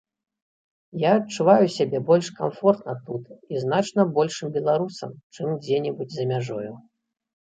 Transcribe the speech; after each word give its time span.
Я 1.01 1.09
адчуваю 1.17 1.67
сябе 1.77 1.99
больш 2.07 2.31
камфортна 2.39 2.95
тут, 3.09 3.23
і 3.55 3.61
значна 3.67 4.01
большым 4.19 4.47
беларусам, 4.59 5.11
чым 5.37 5.47
дзе-небудзь 5.61 6.15
за 6.23 6.31
мяжою. 6.33 6.73